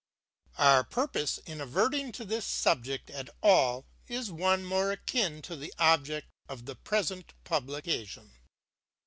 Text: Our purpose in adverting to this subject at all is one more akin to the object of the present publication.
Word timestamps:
Our 0.57 0.83
purpose 0.83 1.37
in 1.45 1.61
adverting 1.61 2.11
to 2.13 2.25
this 2.25 2.43
subject 2.43 3.11
at 3.11 3.29
all 3.43 3.85
is 4.07 4.31
one 4.31 4.65
more 4.65 4.91
akin 4.91 5.43
to 5.43 5.55
the 5.55 5.71
object 5.77 6.25
of 6.49 6.65
the 6.65 6.75
present 6.75 7.35
publication. 7.43 8.33